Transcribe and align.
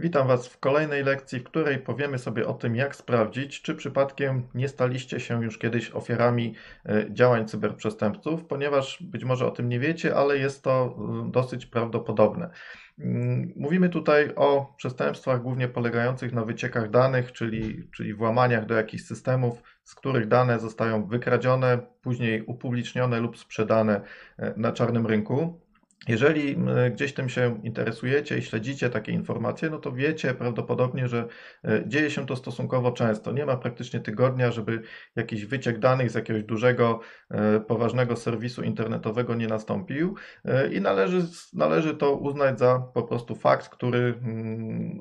Witam 0.00 0.28
Was 0.28 0.48
w 0.48 0.58
kolejnej 0.58 1.04
lekcji, 1.04 1.40
w 1.40 1.44
której 1.44 1.78
powiemy 1.78 2.18
sobie 2.18 2.46
o 2.46 2.54
tym, 2.54 2.76
jak 2.76 2.96
sprawdzić, 2.96 3.62
czy 3.62 3.74
przypadkiem 3.74 4.48
nie 4.54 4.68
staliście 4.68 5.20
się 5.20 5.44
już 5.44 5.58
kiedyś 5.58 5.90
ofiarami 5.90 6.54
e, 6.86 7.06
działań 7.10 7.48
cyberprzestępców, 7.48 8.44
ponieważ 8.44 9.02
być 9.02 9.24
może 9.24 9.46
o 9.46 9.50
tym 9.50 9.68
nie 9.68 9.80
wiecie, 9.80 10.16
ale 10.16 10.38
jest 10.38 10.62
to 10.62 10.96
e, 11.26 11.30
dosyć 11.30 11.66
prawdopodobne. 11.66 12.50
Mm, 12.98 13.52
mówimy 13.56 13.88
tutaj 13.88 14.32
o 14.36 14.74
przestępstwach 14.76 15.42
głównie 15.42 15.68
polegających 15.68 16.32
na 16.32 16.44
wyciekach 16.44 16.90
danych, 16.90 17.32
czyli, 17.32 17.88
czyli 17.96 18.14
włamaniach 18.14 18.66
do 18.66 18.74
jakichś 18.74 19.04
systemów, 19.04 19.62
z 19.84 19.94
których 19.94 20.28
dane 20.28 20.58
zostają 20.58 21.06
wykradzione, 21.06 21.78
później 22.02 22.42
upublicznione 22.42 23.20
lub 23.20 23.38
sprzedane 23.38 24.00
e, 24.38 24.54
na 24.56 24.72
czarnym 24.72 25.06
rynku. 25.06 25.60
Jeżeli 26.08 26.56
gdzieś 26.90 27.14
tym 27.14 27.28
się 27.28 27.60
interesujecie 27.62 28.38
i 28.38 28.42
śledzicie 28.42 28.90
takie 28.90 29.12
informacje, 29.12 29.70
no 29.70 29.78
to 29.78 29.92
wiecie 29.92 30.34
prawdopodobnie, 30.34 31.08
że 31.08 31.28
e, 31.64 31.82
dzieje 31.86 32.10
się 32.10 32.26
to 32.26 32.36
stosunkowo 32.36 32.92
często. 32.92 33.32
Nie 33.32 33.46
ma 33.46 33.56
praktycznie 33.56 34.00
tygodnia, 34.00 34.50
żeby 34.50 34.82
jakiś 35.16 35.46
wyciek 35.46 35.78
danych 35.78 36.10
z 36.10 36.14
jakiegoś 36.14 36.42
dużego, 36.42 37.00
e, 37.30 37.60
poważnego 37.60 38.16
serwisu 38.16 38.62
internetowego 38.62 39.34
nie 39.34 39.46
nastąpił 39.46 40.14
e, 40.44 40.72
i 40.72 40.80
należy, 40.80 41.22
należy 41.52 41.94
to 41.94 42.16
uznać 42.16 42.58
za 42.58 42.78
po 42.94 43.02
prostu 43.02 43.34
fakt, 43.34 43.68
który, 43.68 44.14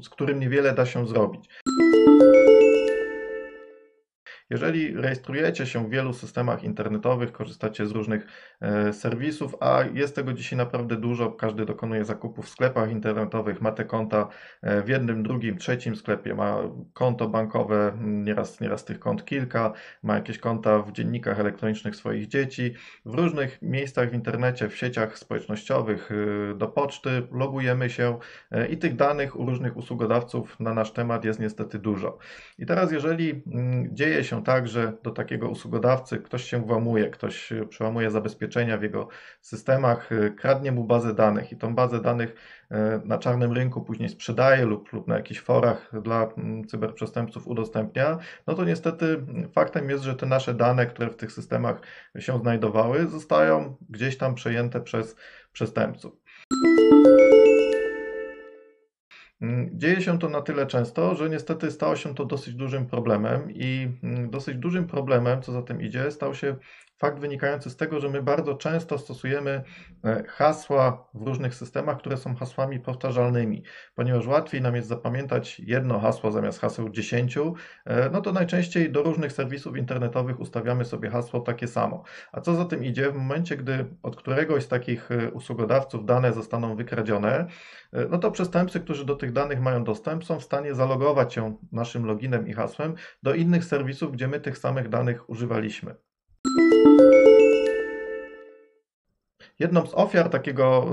z 0.04 0.10
którym 0.10 0.40
niewiele 0.40 0.74
da 0.74 0.86
się 0.86 1.08
zrobić. 1.08 1.50
Jeżeli 4.50 4.94
rejestrujecie 4.94 5.66
się 5.66 5.88
w 5.88 5.90
wielu 5.90 6.14
systemach 6.14 6.64
internetowych, 6.64 7.32
korzystacie 7.32 7.86
z 7.86 7.92
różnych 7.92 8.28
e, 8.62 8.94
serwisów, 8.94 9.56
a 9.60 9.84
jest 9.94 10.16
tego 10.16 10.34
dzisiaj 10.34 10.58
naprawdę 10.58 10.96
dużo, 10.96 11.32
każdy 11.32 11.66
dokonuje 11.66 12.06
zakupów 12.06 12.46
w 12.46 12.50
sklepach 12.50 12.92
internetowych, 12.92 13.62
ma 13.62 13.72
te 13.72 13.86
konta 13.86 14.28
e, 14.62 14.82
w 14.82 14.90
jednym, 14.90 15.24
drugim, 15.24 15.58
trzecim 15.58 15.96
sklepie, 15.96 16.36
ma 16.36 16.58
konto 16.94 17.30
bankowe, 17.30 17.98
nieraz, 18.02 18.62
nieraz 18.62 18.86
tych 18.86 19.00
kont 19.00 19.26
kilka, 19.26 19.74
ma 20.04 20.16
jakieś 20.16 20.38
konta 20.38 20.80
w 20.80 20.92
dziennikach 20.92 21.40
elektronicznych 21.40 21.96
swoich 21.96 22.28
dzieci, 22.28 22.74
w 23.06 23.14
różnych 23.14 23.62
miejscach 23.62 24.12
w 24.12 24.14
internecie, 24.14 24.70
w 24.70 24.78
sieciach 24.78 25.18
społecznościowych, 25.18 26.10
e, 26.12 26.56
do 26.56 26.68
poczty, 26.68 27.28
logujemy 27.32 27.90
się 27.90 28.18
i 28.70 28.78
tych 28.78 28.96
danych 28.96 29.40
u 29.40 29.46
różnych 29.46 29.78
usługodawców 29.78 30.60
na 30.60 30.74
nasz 30.74 30.92
temat 30.92 31.26
jest 31.26 31.40
niestety 31.40 31.80
dużo. 31.80 32.18
I 32.60 32.66
teraz 32.66 32.92
jeżeli 32.92 33.44
mm, 33.48 33.96
dzieje 33.96 34.24
się 34.24 34.39
tak, 34.44 34.68
że 34.68 34.94
do 35.04 35.12
takiego 35.12 35.50
usługodawcy 35.50 36.18
ktoś 36.18 36.44
się 36.44 36.62
włamuje, 36.62 37.10
ktoś 37.10 37.54
przełamuje 37.70 38.12
zabezpieczenia 38.12 38.78
w 38.78 38.84
jego 38.84 39.08
systemach, 39.42 40.12
y, 40.12 40.34
kradnie 40.38 40.72
mu 40.72 40.84
bazę 40.84 41.14
danych 41.14 41.52
i 41.52 41.58
tą 41.58 41.76
bazę 41.76 42.02
danych 42.02 42.36
y, 42.72 42.76
na 43.06 43.18
czarnym 43.18 43.52
rynku 43.52 43.82
później 43.82 44.10
sprzedaje 44.10 44.66
lub, 44.66 44.94
lub 44.94 45.08
na 45.08 45.16
jakichś 45.16 45.40
forach 45.40 46.02
dla 46.02 46.28
mm, 46.38 46.68
cyberprzestępców 46.68 47.48
udostępnia, 47.48 48.18
no 48.48 48.54
to 48.54 48.66
niestety 48.66 49.26
faktem 49.54 49.90
jest, 49.90 50.04
że 50.04 50.16
te 50.16 50.26
nasze 50.26 50.54
dane, 50.54 50.86
które 50.86 51.10
w 51.10 51.16
tych 51.16 51.32
systemach 51.32 51.82
się 52.20 52.40
znajdowały, 52.40 53.08
zostają 53.08 53.76
gdzieś 53.90 54.18
tam 54.18 54.36
przejęte 54.36 54.82
przez 54.82 55.16
przestępców. 55.54 56.14
Dzieje 59.74 60.02
się 60.02 60.20
to 60.20 60.30
na 60.30 60.42
tyle 60.42 60.68
często, 60.68 61.16
że 61.16 61.30
niestety 61.30 61.72
stało 61.72 61.96
się 61.96 62.16
to 62.16 62.26
dosyć 62.26 62.54
dużym 62.54 62.86
problemem 62.86 63.52
i 63.52 63.88
mm, 64.04 64.30
dosyć 64.30 64.58
dużym 64.58 64.88
problemem, 64.88 65.42
co 65.42 65.52
za 65.52 65.62
tym 65.62 65.82
idzie, 65.82 66.12
stał 66.12 66.36
się 66.36 66.56
fakt 67.00 67.20
wynikający 67.20 67.70
z 67.70 67.76
tego, 67.76 68.00
że 68.00 68.10
my 68.10 68.24
bardzo 68.24 68.56
często 68.56 68.98
stosujemy 68.98 69.64
e, 70.04 70.24
hasła 70.28 71.10
w 71.14 71.22
różnych 71.28 71.56
systemach, 71.56 71.98
które 71.98 72.18
są 72.18 72.36
hasłami 72.36 72.80
powtarzalnymi. 72.80 73.64
Ponieważ 73.96 74.28
łatwiej 74.28 74.62
nam 74.62 74.76
jest 74.76 74.88
zapamiętać 74.88 75.60
jedno 75.60 76.00
hasło 76.00 76.32
zamiast 76.32 76.60
haseł 76.60 76.90
10, 76.90 77.38
e, 77.38 78.10
no 78.12 78.22
to 78.22 78.32
najczęściej 78.32 78.92
do 78.92 79.04
różnych 79.04 79.32
serwisów 79.32 79.78
internetowych 79.78 80.40
ustawiamy 80.40 80.86
sobie 80.86 81.10
hasło 81.10 81.40
takie 81.40 81.68
samo. 81.68 82.04
A 82.32 82.42
co 82.42 82.56
za 82.56 82.66
tym 82.66 82.84
idzie, 82.84 83.12
w 83.12 83.16
momencie, 83.16 83.58
gdy 83.58 83.86
od 84.04 84.16
któregoś 84.16 84.64
z 84.64 84.68
takich 84.68 85.12
e, 85.12 85.32
usługodawców 85.32 86.06
dane 86.06 86.34
zostaną 86.34 86.76
wykradzione, 86.76 87.46
no 88.10 88.18
to 88.18 88.32
przestępcy, 88.32 88.80
którzy 88.80 89.06
do 89.06 89.16
tych 89.16 89.32
danych 89.32 89.62
mają 89.62 89.84
dostęp, 89.84 90.26
są 90.26 90.40
w 90.40 90.44
stanie 90.44 90.76
zalogować 90.76 91.34
się 91.34 91.58
naszym 91.72 92.06
loginem 92.06 92.48
i 92.48 92.54
hasłem 92.54 92.96
do 93.24 93.34
innych 93.34 93.66
serwisów, 93.66 94.12
gdzie 94.12 94.28
my 94.28 94.40
tych 94.40 94.58
samych 94.58 94.90
danych 94.90 95.30
używaliśmy. 95.30 96.09
Música 96.60 97.29
Jedną 99.60 99.86
z 99.86 99.94
ofiar 99.94 100.30
takiego 100.30 100.86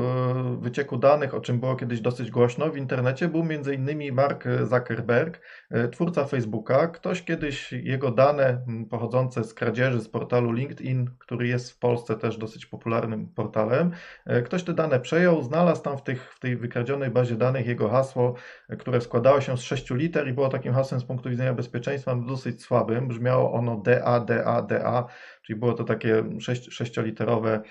y, 0.55 0.61
wycieku 0.61 0.97
danych, 0.97 1.35
o 1.35 1.41
czym 1.41 1.61
było 1.61 1.77
kiedyś 1.77 2.01
dosyć 2.01 2.31
głośno 2.31 2.71
w 2.71 2.77
internecie, 2.77 3.29
był 3.29 3.41
m.in. 3.41 4.15
Mark 4.15 4.45
Zuckerberg, 4.63 5.41
y, 5.85 5.89
twórca 5.89 6.25
Facebooka. 6.25 6.89
Ktoś 6.89 7.23
kiedyś 7.23 7.73
jego 7.73 8.11
dane 8.11 8.65
pochodzące 8.91 9.45
z 9.45 9.55
kradzieży 9.55 10.01
z 10.01 10.09
portalu 10.09 10.53
LinkedIn, 10.53 11.11
który 11.19 11.49
jest 11.49 11.73
w 11.73 11.79
Polsce 11.79 12.17
też 12.17 12.39
dosyć 12.39 12.67
popularnym 12.67 13.29
portalem, 13.29 13.91
y, 14.31 14.43
ktoś 14.43 14.63
te 14.63 14.75
dane 14.75 15.01
przejął, 15.01 15.43
znalazł 15.43 15.83
tam 15.83 15.99
w, 15.99 16.03
tych, 16.03 16.35
w 16.35 16.41
tej 16.41 16.57
wykradzionej 16.57 17.11
bazie 17.11 17.37
danych 17.37 17.67
jego 17.67 17.89
hasło, 17.89 18.35
które 18.79 19.01
składało 19.01 19.41
się 19.41 19.57
z 19.57 19.61
sześciu 19.61 19.95
liter 19.95 20.29
i 20.29 20.33
było 20.33 20.49
takim 20.49 20.73
hasłem 20.73 21.01
z 21.01 21.05
punktu 21.05 21.31
widzenia 21.31 21.55
bezpieczeństwa 21.55 22.17
dosyć 22.17 22.63
słabym. 22.63 23.09
Brzmiało 23.09 23.53
ono 23.53 23.77
DA, 23.77 24.21
DA, 24.21 24.63
DA 24.63 25.07
Czyli 25.47 25.59
było 25.59 25.73
to 25.73 25.85
takie 25.85 26.25
sześcioliterowe, 26.71 27.63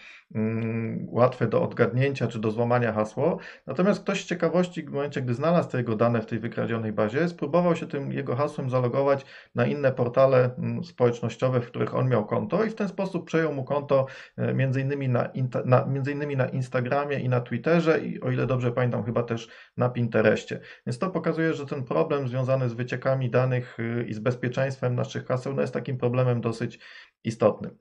łatwe 1.07 1.47
do 1.47 1.63
odgadnięcia 1.63 2.27
czy 2.27 2.39
do 2.39 2.51
złamania 2.51 2.93
hasło. 2.93 3.37
Natomiast 3.67 4.03
ktoś 4.03 4.23
z 4.23 4.25
ciekawości, 4.25 4.83
w 4.83 4.91
momencie, 4.91 5.21
gdy 5.21 5.33
znalazł 5.33 5.69
te 5.69 5.77
jego 5.77 5.95
dane 5.95 6.21
w 6.21 6.25
tej 6.25 6.39
wykradzionej 6.39 6.91
bazie, 6.91 7.27
spróbował 7.27 7.75
się 7.75 7.87
tym 7.87 8.11
jego 8.11 8.35
hasłem 8.35 8.69
zalogować 8.69 9.25
na 9.55 9.65
inne 9.65 9.91
portale 9.91 10.55
mm, 10.57 10.83
społecznościowe, 10.83 11.61
w 11.61 11.67
których 11.67 11.95
on 11.95 12.09
miał 12.09 12.25
konto 12.25 12.63
i 12.63 12.69
w 12.69 12.75
ten 12.75 12.87
sposób 12.87 13.25
przejął 13.25 13.53
mu 13.53 13.63
konto 13.63 14.05
e, 14.37 14.53
między 14.53 14.81
innymi 14.81 15.09
na, 15.09 15.29
na, 15.65 15.85
między 15.85 16.11
innymi 16.11 16.37
na 16.37 16.49
Instagramie 16.49 17.19
i 17.19 17.29
na 17.29 17.41
Twitterze 17.41 17.99
i 17.99 18.21
o 18.21 18.31
ile 18.31 18.47
dobrze 18.47 18.71
pamiętam, 18.71 19.03
chyba 19.03 19.23
też 19.23 19.49
na 19.77 19.89
Pinterestie. 19.89 20.59
Więc 20.85 20.99
to 20.99 21.09
pokazuje, 21.09 21.53
że 21.53 21.65
ten 21.65 21.83
problem 21.83 22.27
związany 22.27 22.69
z 22.69 22.73
wyciekami 22.73 23.29
danych 23.29 23.79
y, 23.79 24.05
i 24.07 24.13
z 24.13 24.19
bezpieczeństwem 24.19 24.95
naszych 24.95 25.25
haseł 25.25 25.53
no 25.53 25.61
jest 25.61 25.73
takim 25.73 25.97
problemem 25.97 26.41
dosyć 26.41 26.79
istotnym. 27.23 27.77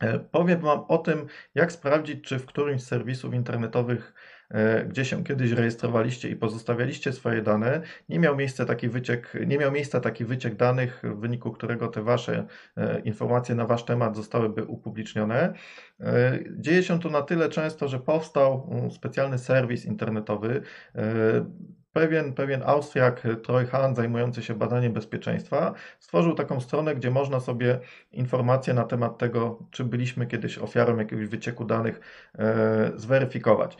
E, 0.00 0.18
powiem 0.18 0.60
Wam 0.60 0.84
o 0.88 0.98
tym, 0.98 1.26
jak 1.54 1.72
sprawdzić, 1.72 2.24
czy 2.24 2.38
w 2.38 2.46
którymś 2.46 2.82
z 2.82 2.86
serwisów 2.86 3.34
internetowych, 3.34 4.14
e, 4.50 4.84
gdzie 4.84 5.04
się 5.04 5.24
kiedyś 5.24 5.50
rejestrowaliście 5.50 6.28
i 6.28 6.36
pozostawialiście 6.36 7.12
swoje 7.12 7.42
dane, 7.42 7.80
nie 8.08 8.18
miał 8.18 8.36
miejsca 8.36 8.64
taki 8.64 8.88
wyciek, 8.88 9.36
nie 9.46 9.58
miał 9.58 9.72
miejsca 9.72 10.00
taki 10.00 10.24
wyciek 10.24 10.54
danych, 10.54 11.02
w 11.04 11.20
wyniku 11.20 11.52
którego 11.52 11.88
te 11.88 12.02
Wasze 12.02 12.46
e, 12.76 13.00
informacje 13.00 13.54
na 13.54 13.66
Wasz 13.66 13.84
temat 13.84 14.16
zostałyby 14.16 14.64
upublicznione. 14.64 15.52
Dzieje 16.58 16.82
się 16.82 17.00
to 17.00 17.10
na 17.10 17.22
tyle 17.22 17.48
często, 17.48 17.88
że 17.88 18.00
powstał 18.00 18.68
mm, 18.70 18.90
specjalny 18.90 19.38
serwis 19.38 19.84
internetowy 19.84 20.62
pewien, 21.92 22.32
pewien 22.34 22.62
Austriak 22.62 23.22
Troy 23.42 23.66
Hahn, 23.66 23.94
zajmujący 23.94 24.42
się 24.42 24.54
badaniem 24.54 24.92
bezpieczeństwa, 24.92 25.74
stworzył 25.98 26.34
taką 26.34 26.60
stronę, 26.60 26.94
gdzie 26.94 27.10
można 27.10 27.40
sobie 27.40 27.80
informacje 28.12 28.74
na 28.74 28.84
temat 28.84 29.18
tego, 29.18 29.58
czy 29.70 29.84
byliśmy 29.84 30.26
kiedyś 30.26 30.58
ofiarą 30.58 30.96
jakiegoś 30.96 31.26
wycieku 31.26 31.64
danych, 31.64 32.00
e, 32.38 32.92
zweryfikować. 32.96 33.76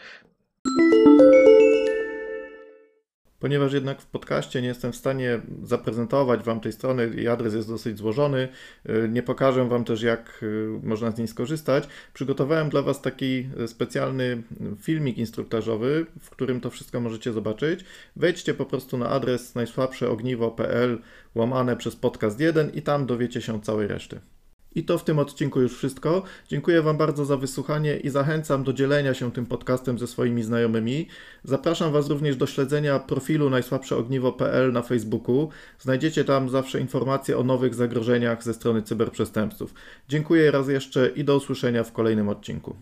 Ponieważ 3.40 3.72
jednak 3.72 4.02
w 4.02 4.06
podcaście 4.06 4.62
nie 4.62 4.68
jestem 4.68 4.92
w 4.92 4.96
stanie 4.96 5.40
zaprezentować 5.62 6.42
Wam 6.42 6.60
tej 6.60 6.72
strony 6.72 7.08
i 7.08 7.28
adres 7.28 7.54
jest 7.54 7.68
dosyć 7.68 7.98
złożony, 7.98 8.48
y, 8.88 9.08
nie 9.08 9.22
pokażę 9.22 9.68
Wam 9.68 9.84
też, 9.84 10.02
jak 10.02 10.40
y, 10.42 10.68
można 10.82 11.10
z 11.10 11.18
niej 11.18 11.28
skorzystać, 11.28 11.88
przygotowałem 12.14 12.68
dla 12.68 12.82
Was 12.82 13.02
taki 13.02 13.48
y, 13.60 13.68
specjalny 13.68 14.42
filmik 14.80 15.18
instruktażowy, 15.18 16.06
w 16.20 16.30
którym 16.30 16.60
to 16.60 16.70
wszystko 16.70 17.00
możecie 17.00 17.32
zobaczyć. 17.32 17.84
Wejdźcie 18.16 18.54
po 18.54 18.66
prostu 18.66 18.98
na 18.98 19.08
adres 19.08 19.54
najsłabszeogniwo.pl 19.54 20.98
łamane 21.34 21.76
przez 21.76 21.96
podcast 21.96 22.40
1 22.40 22.70
i 22.74 22.82
tam 22.82 23.06
dowiecie 23.06 23.42
się 23.42 23.60
całej 23.60 23.86
reszty. 23.86 24.20
I 24.74 24.84
to 24.84 24.98
w 24.98 25.04
tym 25.04 25.18
odcinku 25.18 25.60
już 25.60 25.76
wszystko. 25.76 26.22
Dziękuję 26.48 26.82
Wam 26.82 26.96
bardzo 26.96 27.24
za 27.24 27.36
wysłuchanie 27.36 27.96
i 27.96 28.10
zachęcam 28.10 28.64
do 28.64 28.72
dzielenia 28.72 29.14
się 29.14 29.32
tym 29.32 29.46
podcastem 29.46 29.98
ze 29.98 30.06
swoimi 30.06 30.42
znajomymi. 30.42 31.06
Zapraszam 31.44 31.92
Was 31.92 32.08
również 32.08 32.36
do 32.36 32.46
śledzenia 32.46 32.98
profilu 32.98 33.50
najsłabszeogniwo.pl 33.50 34.72
na 34.72 34.82
Facebooku. 34.82 35.48
Znajdziecie 35.78 36.24
tam 36.24 36.48
zawsze 36.48 36.80
informacje 36.80 37.38
o 37.38 37.44
nowych 37.44 37.74
zagrożeniach 37.74 38.44
ze 38.44 38.54
strony 38.54 38.82
cyberprzestępców. 38.82 39.74
Dziękuję 40.08 40.50
raz 40.50 40.68
jeszcze 40.68 41.08
i 41.08 41.24
do 41.24 41.36
usłyszenia 41.36 41.84
w 41.84 41.92
kolejnym 41.92 42.28
odcinku. 42.28 42.76